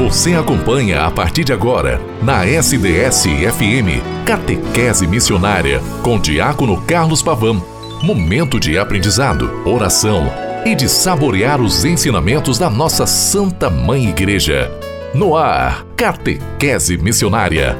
[0.00, 7.62] Você acompanha a partir de agora, na SDS-FM, Catequese Missionária, com Diácono Carlos Pavão.
[8.02, 10.22] Momento de aprendizado, oração
[10.64, 14.72] e de saborear os ensinamentos da nossa Santa Mãe Igreja.
[15.14, 17.76] No ar, Catequese Missionária.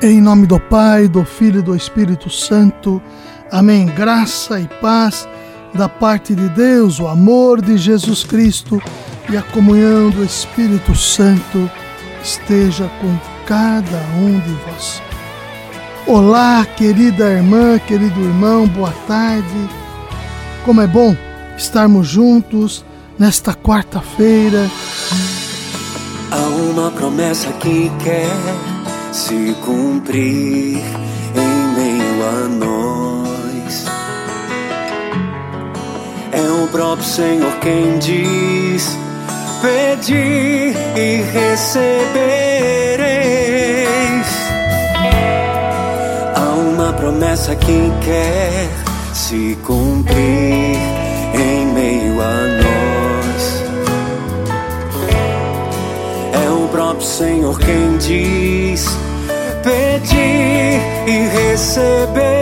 [0.00, 3.02] Em nome do Pai, do Filho e do Espírito Santo.
[3.50, 3.86] Amém.
[3.86, 5.28] Graça e paz
[5.74, 8.80] da parte de Deus, o amor de Jesus Cristo
[9.30, 11.70] e a comunhão do Espírito Santo
[12.22, 13.16] esteja com
[13.46, 15.00] cada um de vós.
[16.06, 19.68] Olá, querida irmã, querido irmão, boa tarde.
[20.64, 21.16] Como é bom
[21.56, 22.84] estarmos juntos
[23.16, 24.68] nesta quarta-feira.
[26.32, 28.34] Há uma promessa que quer
[29.12, 30.82] se cumprir
[31.36, 33.86] em meio a nós.
[36.32, 38.98] É o próprio Senhor quem diz
[39.60, 41.90] Pedi e recebereis.
[46.34, 48.70] Há uma promessa que quer
[49.12, 50.78] se cumprir
[51.34, 53.62] em meio a nós.
[56.42, 58.86] É o próprio Senhor quem diz:
[59.62, 62.39] Pedi e recebereis.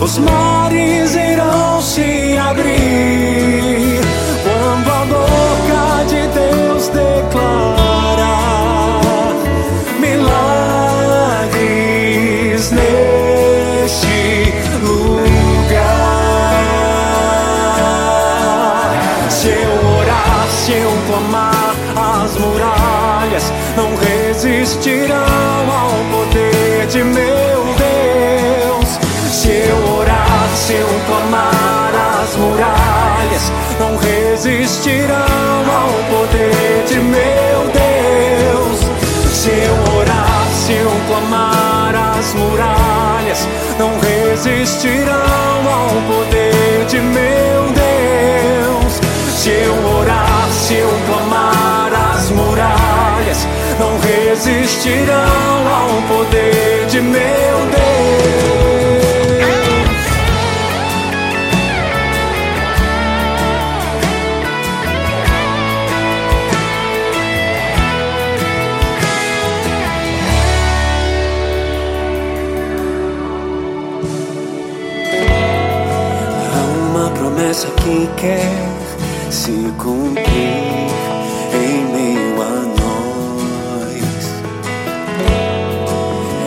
[0.00, 4.00] Os mares irão se abrir
[4.42, 8.20] quando a boca de Deus declarar
[9.98, 11.50] milagres
[12.70, 14.52] neste
[14.82, 15.96] lugar.
[19.30, 21.74] Se eu orar, se eu clamar,
[22.22, 25.85] as muralhas não resistirão ao
[33.78, 38.80] não resistirão ao poder de meu Deus.
[39.32, 43.46] Se eu orar, se eu clamar, as muralhas
[43.78, 49.00] não resistirão ao poder de meu Deus.
[49.36, 53.46] Se eu orar, se eu clamar, as muralhas
[53.78, 55.16] não resistirão
[55.68, 57.20] ao poder de meu
[57.70, 57.85] Deus.
[78.16, 78.50] Quer
[79.30, 80.90] se cumprir
[81.54, 84.20] em meio a nós.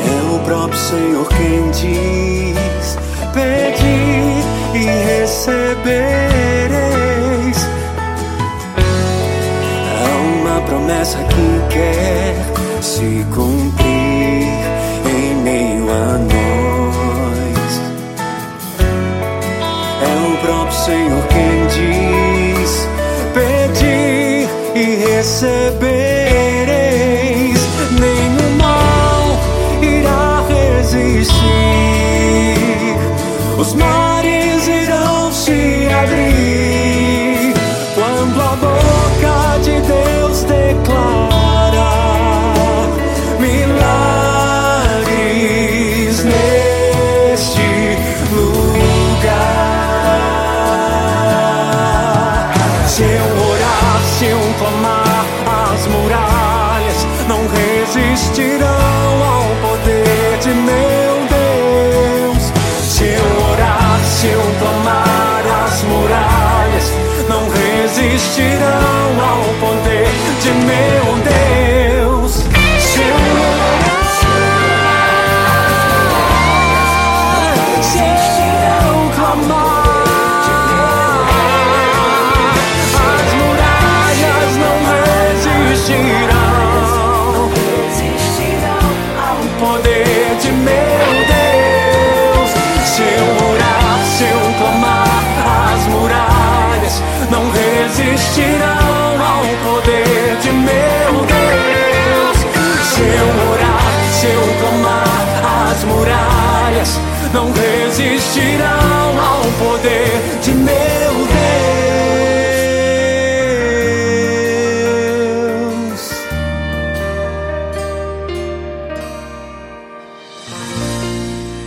[0.05, 2.97] É o próprio Senhor quem diz:
[3.33, 4.43] Pedi
[4.75, 4.83] e
[5.19, 5.99] recebereis.
[9.95, 10.09] Há
[10.41, 12.35] uma promessa que quer
[12.81, 13.68] se cumprir
[25.41, 25.98] e recebereis,
[58.59, 59.08] não
[97.99, 102.37] resistirão ao poder de meu Deus.
[102.93, 105.27] Se eu orar, se eu clamar,
[105.69, 106.99] as muralhas
[107.33, 111.39] não resistirão ao poder de meu Deus.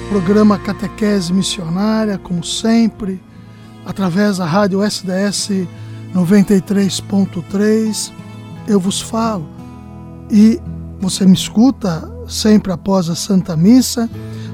[0.08, 3.20] Programa Catequese Missionária, como sempre
[3.84, 5.66] através da rádio SDS
[6.14, 8.12] 93.3,
[8.68, 9.48] eu vos falo.
[10.30, 10.60] E
[11.00, 14.08] você me escuta sempre após a Santa Missa,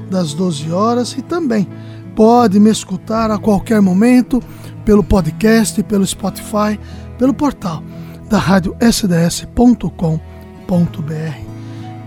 [0.09, 1.67] das 12 horas, e também
[2.15, 4.41] pode me escutar a qualquer momento
[4.83, 6.79] pelo podcast, pelo Spotify,
[7.17, 7.83] pelo portal
[8.29, 9.89] da rádio sds.com.br.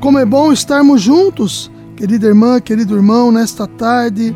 [0.01, 4.35] Como é bom estarmos juntos, querida irmã, querido irmão, nesta tarde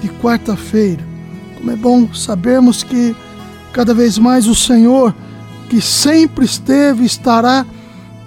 [0.00, 1.04] de quarta-feira.
[1.56, 3.16] Como é bom sabermos que
[3.78, 5.14] cada vez mais o Senhor,
[5.70, 7.64] que sempre esteve estará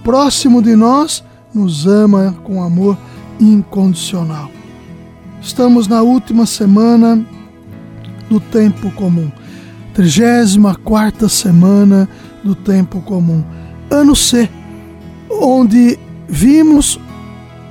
[0.01, 1.21] próximo de nós,
[1.53, 2.97] nos ama com amor
[3.37, 4.49] incondicional.
[5.41, 7.21] Estamos na última semana
[8.29, 9.29] do tempo comum,
[9.93, 12.07] 34 semana
[12.41, 13.43] do tempo comum,
[13.89, 14.49] ano C,
[15.29, 15.99] onde
[16.29, 16.97] vimos,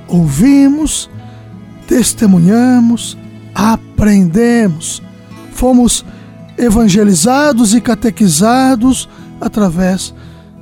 [0.07, 1.09] ouvimos,
[1.87, 3.17] testemunhamos,
[3.55, 5.01] aprendemos,
[5.51, 6.05] fomos
[6.61, 9.09] evangelizados e catequizados
[9.41, 10.13] através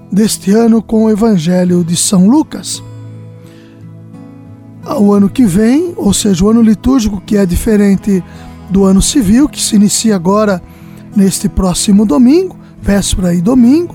[0.10, 2.82] deste ano com o Evangelho de São Lucas.
[5.00, 8.24] O ano que vem, ou seja, o ano litúrgico, que é diferente
[8.70, 10.62] do ano civil, que se inicia agora
[11.16, 13.94] neste próximo domingo, véspera e domingo,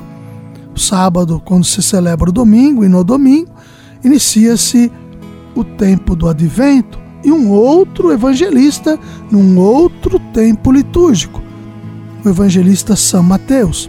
[0.77, 3.51] sábado, quando se celebra o domingo, e no domingo,
[4.05, 4.93] inicia-se
[5.55, 8.99] o tempo do advento e um outro evangelista
[9.31, 11.43] num outro tempo litúrgico,
[12.25, 13.89] o evangelista São Mateus.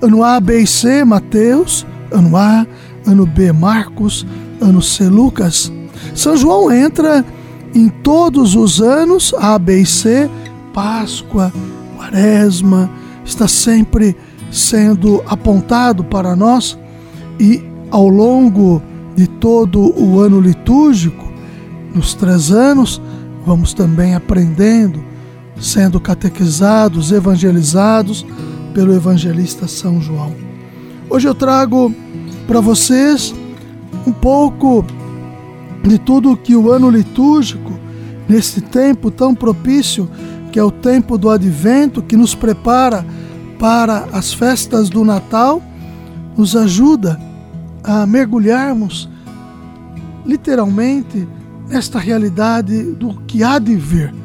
[0.00, 2.66] Ano A, B e C, Mateus, ano A,
[3.06, 4.26] ano B, Marcos,
[4.60, 5.72] ano C, Lucas.
[6.14, 7.24] São João entra
[7.74, 10.28] em todos os anos, A, B e C,
[10.72, 11.52] Páscoa,
[11.96, 12.90] Quaresma,
[13.24, 14.16] está sempre
[14.50, 16.78] sendo apontado para nós
[17.40, 18.82] e ao longo
[19.16, 21.30] de todo o ano litúrgico,
[21.94, 23.00] nos três anos,
[23.44, 25.02] vamos também aprendendo,
[25.60, 28.26] sendo catequizados, evangelizados
[28.74, 30.34] pelo evangelista São João.
[31.08, 31.94] Hoje eu trago
[32.46, 33.34] para vocês
[34.06, 34.84] um pouco
[35.84, 37.78] de tudo que o ano litúrgico,
[38.28, 40.08] neste tempo tão propício,
[40.50, 43.04] que é o tempo do advento, que nos prepara
[43.58, 45.62] para as festas do Natal,
[46.36, 47.20] nos ajuda
[47.84, 49.08] a mergulharmos
[50.24, 51.28] literalmente
[51.68, 54.21] nesta realidade do que há de vir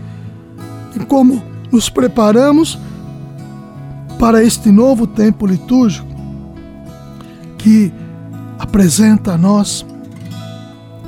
[1.05, 1.41] como
[1.71, 2.79] nos preparamos
[4.19, 6.07] para este novo tempo litúrgico
[7.57, 7.91] que
[8.57, 9.85] apresenta a nós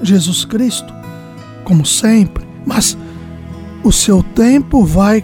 [0.01, 0.93] Jesus Cristo,
[1.63, 2.97] como sempre, mas
[3.83, 5.23] o seu tempo vai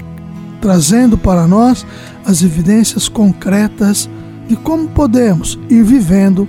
[0.62, 1.86] trazendo para nós
[2.26, 4.10] as evidências concretas
[4.48, 6.48] de como podemos ir vivendo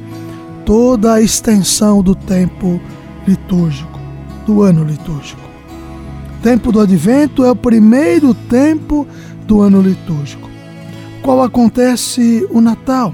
[0.64, 2.80] toda a extensão do tempo
[3.26, 4.00] litúrgico,
[4.44, 5.45] do ano litúrgico.
[6.46, 9.04] Tempo do advento é o primeiro tempo
[9.48, 10.48] do ano litúrgico,
[11.20, 13.12] qual acontece o Natal.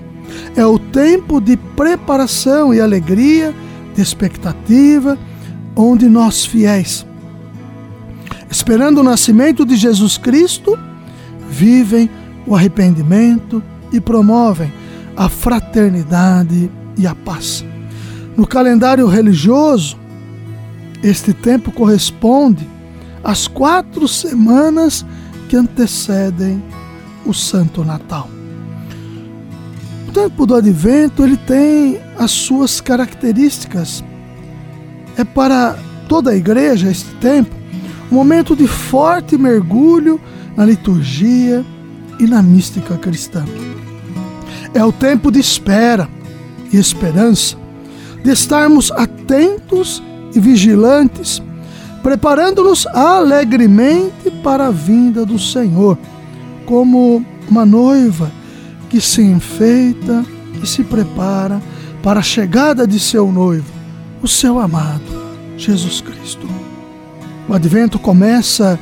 [0.54, 3.54] É o tempo de preparação e alegria,
[3.94, 5.16] de expectativa,
[5.74, 7.06] onde nós fiéis,
[8.50, 10.78] esperando o nascimento de Jesus Cristo,
[11.48, 12.10] vivem
[12.46, 14.70] o arrependimento e promovem
[15.16, 17.64] a fraternidade e a paz.
[18.36, 19.96] No calendário religioso,
[21.02, 22.70] este tempo corresponde
[23.22, 25.04] às quatro semanas
[25.48, 26.62] que antecedem
[27.24, 28.28] o Santo Natal.
[30.08, 34.04] O tempo do Advento ele tem as suas características.
[35.16, 37.54] É para toda a igreja este tempo
[38.10, 40.20] um momento de forte mergulho
[40.54, 41.64] na liturgia
[42.20, 43.44] e na mística cristã.
[44.74, 46.08] É o tempo de espera
[46.70, 47.56] e esperança,
[48.22, 50.02] de estarmos atentos
[50.34, 51.42] e vigilantes,
[52.02, 55.96] preparando-nos alegremente para a vinda do Senhor,
[56.66, 58.30] como uma noiva
[58.88, 60.24] que se enfeita
[60.62, 61.62] e se prepara
[62.02, 63.70] para a chegada de seu noivo,
[64.20, 65.02] o seu amado,
[65.56, 66.46] Jesus Cristo.
[67.48, 68.78] O advento começa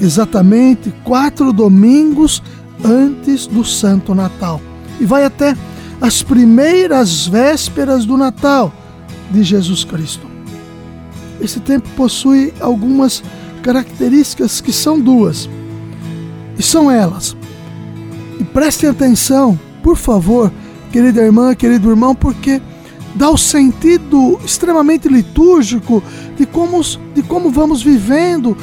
[0.00, 2.42] exatamente quatro domingos
[2.84, 4.60] antes do Santo Natal
[5.00, 5.56] e vai até
[6.00, 8.72] as primeiras vésperas do Natal
[9.30, 10.33] de Jesus Cristo.
[11.44, 13.22] Esse tempo possui algumas
[13.62, 15.48] características que são duas.
[16.58, 17.36] E são elas.
[18.40, 20.50] E prestem atenção, por favor,
[20.90, 22.62] querida irmã, querido irmão, porque
[23.14, 26.02] dá o sentido extremamente litúrgico
[26.34, 26.80] de como,
[27.14, 28.56] de como vamos vivendo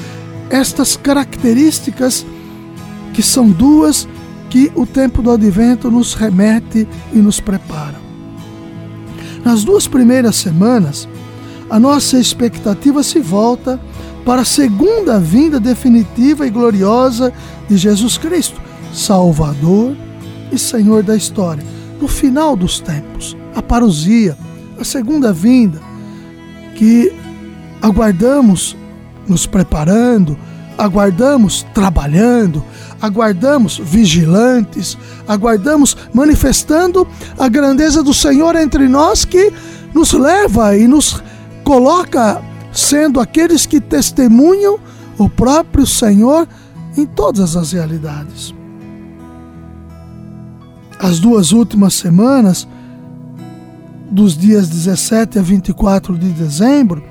[0.50, 2.26] estas características
[3.14, 4.08] que são duas
[4.50, 8.02] que o tempo do advento nos remete e nos prepara.
[9.46, 11.08] Nas duas primeiras semanas,
[11.72, 13.80] a nossa expectativa se volta
[14.26, 17.32] para a segunda vinda definitiva e gloriosa
[17.70, 18.62] de Jesus Cristo,
[18.94, 19.96] Salvador
[20.52, 21.64] e Senhor da história,
[22.00, 24.38] no final dos tempos, a parousia,
[24.78, 25.80] a segunda vinda,
[26.76, 27.14] que
[27.82, 28.76] aguardamos
[29.26, 30.38] nos preparando,
[30.78, 32.62] aguardamos trabalhando,
[33.02, 37.08] aguardamos vigilantes, aguardamos manifestando
[37.40, 39.54] a grandeza do Senhor entre nós que
[39.94, 41.24] nos leva e nos
[41.72, 42.42] coloca
[42.74, 44.78] sendo aqueles que testemunham
[45.18, 46.46] o próprio Senhor
[46.98, 48.54] em todas as realidades.
[51.00, 52.68] As duas últimas semanas,
[54.12, 57.02] dos dias 17 a 24 de dezembro,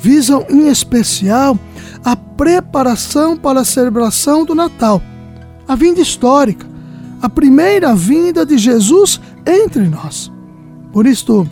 [0.00, 1.56] visam em especial
[2.04, 5.00] a preparação para a celebração do Natal,
[5.68, 6.66] a vinda histórica,
[7.22, 10.28] a primeira vinda de Jesus entre nós.
[10.92, 11.46] Por isto,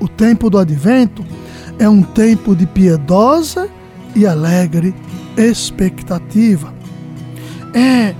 [0.00, 1.24] o tempo do advento
[1.78, 3.68] é um tempo de piedosa
[4.14, 4.94] e alegre
[5.36, 6.74] expectativa.
[7.74, 8.14] É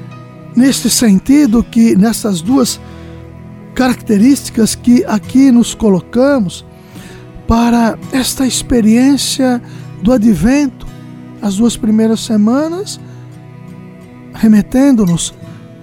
[0.55, 2.81] neste sentido que, nessas duas
[3.75, 6.65] características que aqui nos colocamos,
[7.47, 9.63] para esta experiência
[10.03, 10.87] do advento,
[11.41, 12.99] as duas primeiras semanas,
[14.35, 15.33] remetendo-nos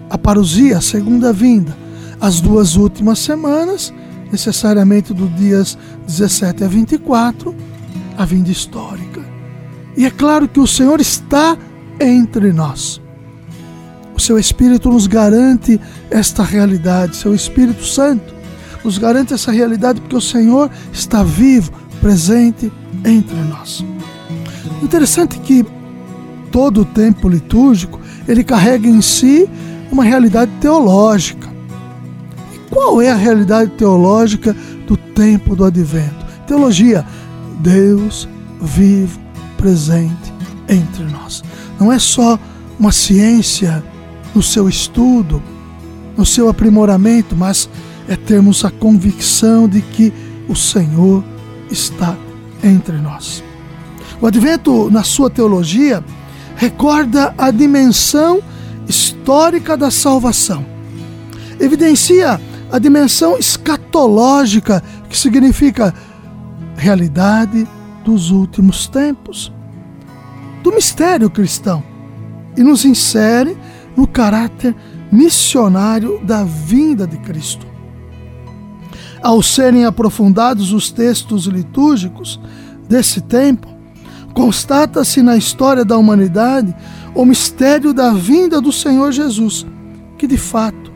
[0.10, 1.78] à parousia, a segunda vinda,
[2.20, 3.94] as duas últimas semanas,
[4.34, 7.56] necessariamente dos dias 17 a 24,
[8.18, 9.22] a vinda histórica.
[9.96, 11.56] E é claro que o Senhor está
[12.00, 13.00] entre nós.
[14.16, 18.34] O seu Espírito nos garante esta realidade, seu Espírito Santo
[18.84, 21.72] nos garante essa realidade porque o Senhor está vivo,
[22.02, 22.72] presente
[23.06, 23.86] entre nós.
[24.82, 25.66] Interessante que
[26.52, 29.48] todo o tempo litúrgico ele carrega em si
[29.92, 31.53] uma realidade teológica.
[32.74, 34.56] Qual é a realidade teológica
[34.88, 36.26] do tempo do advento?
[36.48, 37.06] Teologia,
[37.60, 38.28] Deus
[38.60, 39.20] vivo,
[39.56, 40.34] presente
[40.68, 41.44] entre nós.
[41.80, 42.40] Não é só
[42.80, 43.84] uma ciência
[44.34, 45.40] no seu estudo,
[46.18, 47.70] no seu aprimoramento, mas
[48.08, 50.12] é termos a convicção de que
[50.50, 51.24] o Senhor
[51.70, 52.18] está
[52.64, 53.44] entre nós.
[54.20, 56.04] O advento, na sua teologia,
[56.56, 58.42] recorda a dimensão
[58.88, 60.66] histórica da salvação.
[61.60, 62.42] Evidencia
[62.74, 65.94] a dimensão escatológica, que significa
[66.76, 67.68] realidade
[68.04, 69.54] dos últimos tempos,
[70.64, 71.84] do mistério cristão,
[72.58, 73.56] e nos insere
[73.96, 74.76] no caráter
[75.12, 77.64] missionário da vinda de Cristo.
[79.22, 82.40] Ao serem aprofundados os textos litúrgicos
[82.90, 83.68] desse tempo,
[84.34, 86.76] constata-se na história da humanidade
[87.14, 89.64] o mistério da vinda do Senhor Jesus,
[90.18, 90.92] que de fato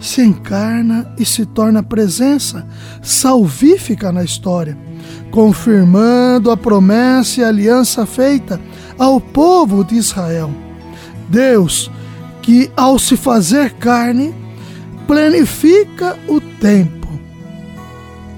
[0.00, 2.66] se encarna e se torna presença
[3.02, 4.76] salvífica na história,
[5.30, 8.60] confirmando a promessa e a aliança feita
[8.98, 10.50] ao povo de Israel.
[11.28, 11.90] Deus,
[12.42, 14.34] que ao se fazer carne,
[15.06, 17.08] planifica o tempo.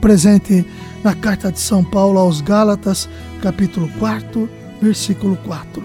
[0.00, 0.66] Presente
[1.02, 3.08] na carta de São Paulo aos Gálatas,
[3.40, 4.48] capítulo 4,
[4.80, 5.82] versículo 4.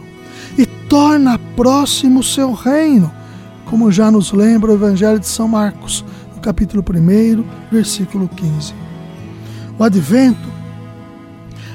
[0.58, 3.12] E torna próximo o seu reino,
[3.70, 6.04] como já nos lembra o Evangelho de São Marcos,
[6.36, 8.74] no capítulo 1, versículo 15.
[9.78, 10.48] O advento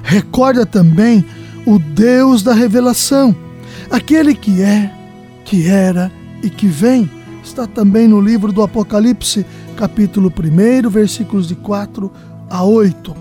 [0.02, 1.24] recorda também
[1.66, 3.34] o Deus da revelação,
[3.90, 4.92] aquele que é,
[5.44, 6.10] que era
[6.42, 7.10] e que vem.
[7.44, 9.44] Está também no livro do Apocalipse,
[9.76, 12.10] capítulo 1, versículos de 4
[12.48, 13.14] a 8,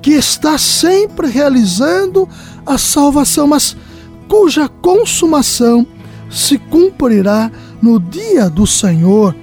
[0.00, 2.28] que está sempre realizando
[2.64, 3.76] a salvação, mas
[4.28, 5.86] cuja consumação
[6.30, 7.50] se cumprirá
[7.82, 9.34] no dia do Senhor,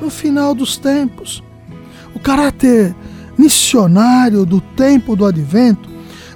[0.00, 1.42] no final dos tempos.
[2.14, 2.94] O caráter
[3.38, 5.88] missionário do tempo do advento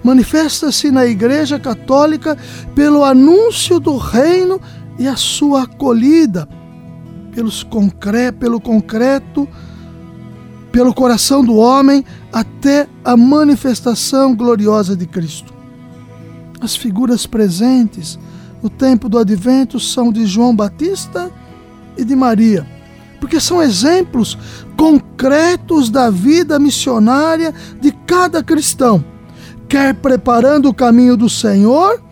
[0.03, 2.37] manifesta-se na Igreja Católica
[2.75, 4.61] pelo anúncio do reino
[4.99, 6.49] e a sua acolhida
[7.33, 9.47] pelos concre pelo concreto,
[10.73, 15.53] pelo coração do homem até a manifestação gloriosa de Cristo.
[16.61, 18.19] As figuras presentes
[18.63, 21.31] no tempo do advento são de João Batista
[21.97, 22.67] e de Maria,
[23.21, 24.39] porque são exemplos
[24.77, 29.05] concretos da vida missionária de cada cristão,
[29.69, 32.03] quer preparando o caminho do Senhor,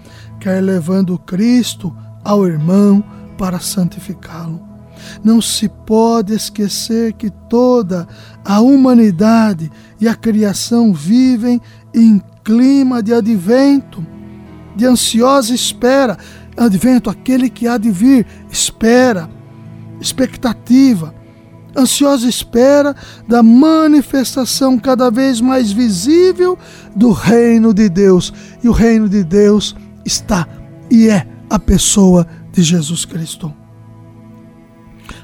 [0.40, 3.04] quer levando Cristo ao irmão
[3.36, 4.74] para santificá-lo.
[5.22, 8.06] Não se pode esquecer que toda
[8.44, 11.60] a humanidade e a criação vivem
[11.92, 14.04] em clima de advento,
[14.74, 16.16] de ansiosa espera.
[16.56, 19.28] Advento, aquele que há de vir, espera,
[20.00, 21.14] expectativa.
[21.76, 22.94] ansiosa espera
[23.26, 26.56] da manifestação cada vez mais visível
[26.94, 28.32] do reino de Deus.
[28.62, 29.74] E o reino de Deus
[30.04, 30.46] está
[30.90, 33.52] e é a pessoa de Jesus Cristo.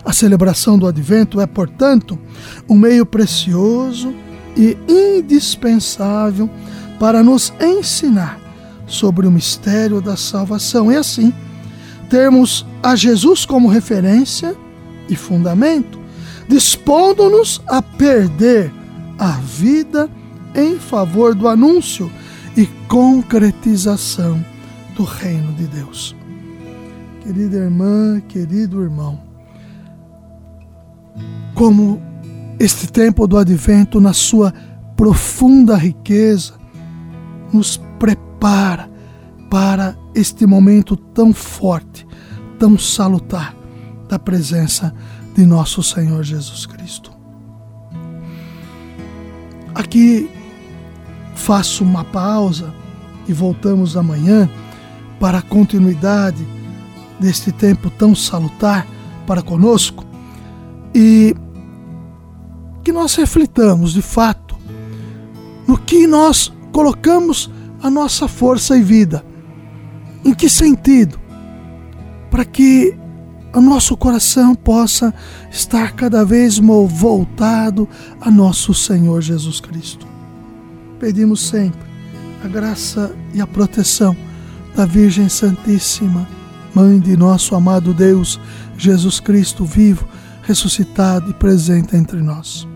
[0.05, 2.19] A celebração do advento é, portanto,
[2.69, 4.12] um meio precioso
[4.57, 6.50] e indispensável
[6.99, 8.39] para nos ensinar
[8.87, 11.33] sobre o mistério da salvação e assim
[12.11, 14.55] termos a Jesus como referência
[15.09, 15.99] e fundamento,
[16.49, 18.71] dispondo-nos a perder
[19.19, 20.11] a vida
[20.55, 22.11] em favor do anúncio
[22.57, 24.45] e concretização
[24.97, 26.17] do reino de Deus.
[27.23, 29.21] Querida irmã, querido irmão,
[31.55, 32.02] como
[32.59, 34.52] este tempo do advento, na sua
[34.97, 36.55] profunda riqueza,
[37.52, 38.90] nos prepara
[39.49, 42.07] para este momento tão forte,
[42.59, 43.55] tão salutar
[44.09, 44.95] da presença
[45.35, 47.12] de nosso Senhor Jesus Cristo.
[49.75, 50.29] Aqui
[51.35, 52.75] faço uma pausa
[53.26, 54.50] e voltamos amanhã
[55.19, 56.47] para a continuidade
[57.19, 58.87] deste tempo tão salutar
[59.26, 60.05] para conosco
[60.95, 61.35] e
[62.83, 64.57] que nós reflitamos de fato
[65.67, 67.50] no que nós colocamos
[67.83, 69.25] a nossa força e vida
[70.25, 71.19] em que sentido?
[72.31, 72.97] Para que
[73.53, 75.12] o nosso coração possa
[75.50, 77.89] estar cada vez mais voltado
[78.21, 80.07] a nosso Senhor Jesus Cristo.
[80.99, 81.81] Pedimos sempre
[82.45, 84.17] a graça e a proteção
[84.75, 86.29] da Virgem Santíssima,
[86.73, 88.39] Mãe de nosso amado Deus,
[88.79, 90.07] Jesus Cristo vivo,
[90.43, 92.67] ressuscitado e presente entre nós.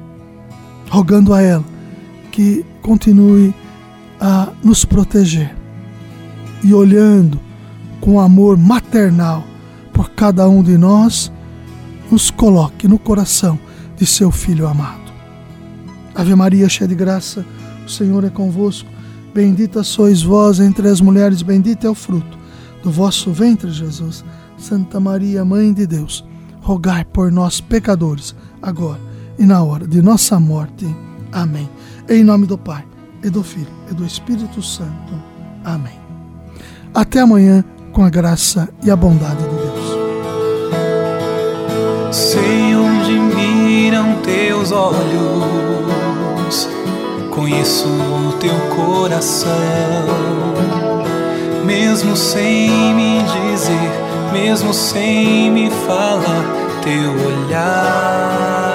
[0.91, 1.65] Rogando a ela
[2.33, 3.55] que continue
[4.21, 5.55] a nos proteger
[6.65, 7.39] e olhando
[8.01, 9.45] com amor maternal
[9.93, 11.31] por cada um de nós,
[12.11, 13.59] nos coloque no coração
[13.97, 15.13] de seu Filho amado.
[16.15, 17.45] Ave Maria, cheia de graça,
[17.87, 18.89] o Senhor é convosco.
[19.33, 22.39] Bendita sois vós entre as mulheres, bendito é o fruto
[22.83, 24.25] do vosso ventre, Jesus.
[24.57, 26.25] Santa Maria, Mãe de Deus,
[26.61, 29.01] rogai por nós, pecadores, agora
[29.39, 30.87] e na hora de nossa morte.
[31.33, 31.69] Amém.
[32.09, 32.85] Em nome do Pai,
[33.23, 35.15] e do Filho, e do Espírito Santo.
[35.65, 36.04] Amém.
[36.95, 39.99] Até amanhã, com a graça e a bondade de Deus.
[42.13, 45.09] Sei onde miram teus olhos,
[47.35, 49.51] conheço o teu coração,
[51.67, 53.91] mesmo sem me dizer,
[54.33, 56.45] mesmo sem me falar,
[56.81, 58.74] teu olhar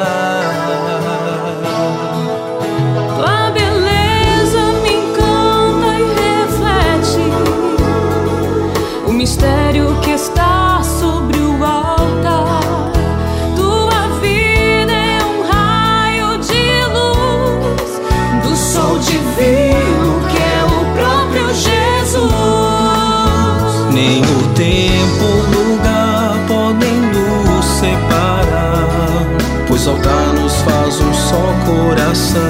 [29.80, 32.41] soltar nos faz um só coração.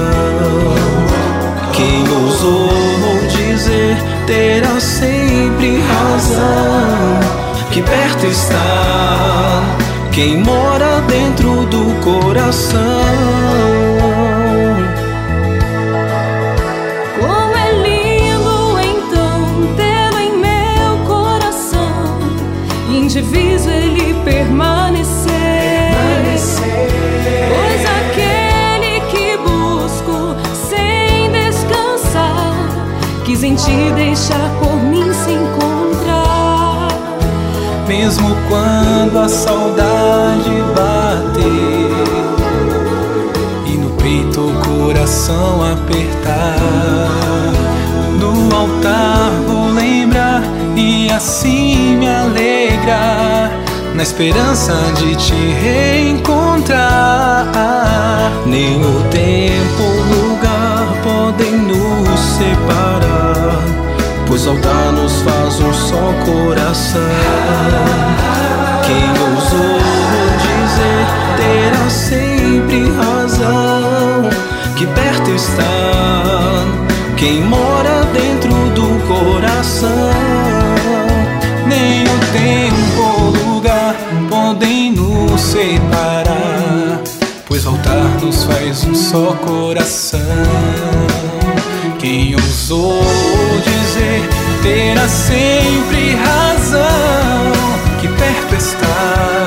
[1.74, 2.70] Quem ousou
[3.30, 7.20] dizer terá sempre razão.
[7.72, 9.64] Que perto está
[10.12, 12.80] quem mora dentro do coração.
[33.56, 36.88] Te deixar por mim se encontrar.
[37.88, 41.90] Mesmo quando a saudade bater
[43.66, 46.60] e no peito o coração apertar,
[48.20, 50.44] no altar vou lembrar
[50.76, 53.52] e assim me alegrar.
[53.96, 56.72] Na esperança de te reencontrar,
[58.46, 62.89] nem o tempo, o lugar podem nos separar
[64.48, 67.02] altar nos faz um só coração.
[68.86, 69.80] Quem ousou
[70.42, 71.06] dizer
[71.38, 74.30] terá sempre razão,
[74.76, 75.90] que perto está
[77.20, 79.90] quem mora dentro do coração.
[81.68, 83.94] Nem o tempo ou lugar
[84.30, 87.02] podem nos separar,
[87.46, 90.20] pois altar nos faz um só coração.
[92.00, 93.04] Quem ousou
[93.62, 94.30] dizer
[94.64, 97.52] terá sempre razão
[98.00, 99.46] que perto está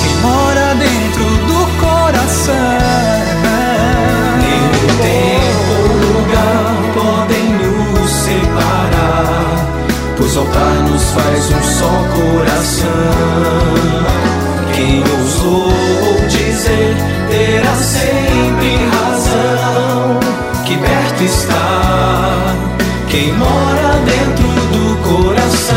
[0.00, 2.54] quem mora dentro do coração.
[4.40, 4.70] Nem
[5.02, 9.56] tempo ou lugar podem nos separar,
[10.16, 12.88] pois altar nos faz um só coração.
[14.74, 15.70] Quem ousou
[16.26, 16.96] dizer
[17.28, 20.20] terá sempre razão
[20.64, 20.93] que perto
[21.24, 22.54] está
[23.08, 25.74] quem mora dentro do coração.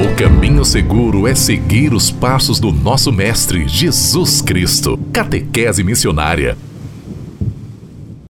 [0.00, 4.98] O caminho seguro é seguir os passos do nosso Mestre Jesus Cristo.
[5.12, 6.56] Catequese Missionária